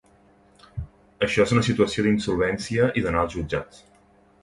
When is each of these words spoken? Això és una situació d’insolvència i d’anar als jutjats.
Això 1.27 1.45
és 1.45 1.53
una 1.57 1.65
situació 1.69 2.07
d’insolvència 2.09 2.91
i 3.01 3.07
d’anar 3.07 3.25
als 3.27 3.41
jutjats. 3.41 3.89